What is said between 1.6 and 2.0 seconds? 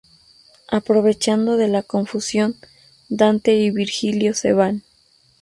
la